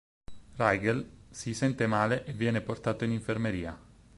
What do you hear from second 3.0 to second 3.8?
in infermeria.